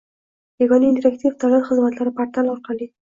[0.61, 2.91] yagona interaktiv davlat xizmatlari portali orqali;